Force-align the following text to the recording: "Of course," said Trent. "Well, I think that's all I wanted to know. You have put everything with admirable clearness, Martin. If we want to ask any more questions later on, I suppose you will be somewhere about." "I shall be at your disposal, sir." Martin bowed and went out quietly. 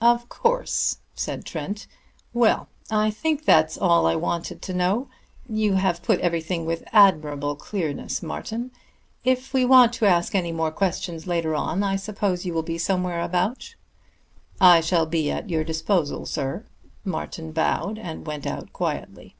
"Of 0.00 0.28
course," 0.28 0.98
said 1.14 1.44
Trent. 1.44 1.86
"Well, 2.32 2.66
I 2.90 3.12
think 3.12 3.44
that's 3.44 3.78
all 3.78 4.08
I 4.08 4.16
wanted 4.16 4.60
to 4.62 4.74
know. 4.74 5.08
You 5.48 5.74
have 5.76 6.02
put 6.02 6.18
everything 6.18 6.66
with 6.66 6.82
admirable 6.92 7.54
clearness, 7.54 8.20
Martin. 8.20 8.72
If 9.22 9.54
we 9.54 9.64
want 9.64 9.92
to 9.92 10.06
ask 10.06 10.34
any 10.34 10.50
more 10.50 10.72
questions 10.72 11.28
later 11.28 11.54
on, 11.54 11.84
I 11.84 11.94
suppose 11.94 12.44
you 12.44 12.52
will 12.54 12.64
be 12.64 12.76
somewhere 12.76 13.20
about." 13.20 13.76
"I 14.60 14.80
shall 14.80 15.06
be 15.06 15.30
at 15.30 15.48
your 15.48 15.62
disposal, 15.62 16.26
sir." 16.26 16.64
Martin 17.04 17.52
bowed 17.52 18.00
and 18.00 18.26
went 18.26 18.48
out 18.48 18.72
quietly. 18.72 19.36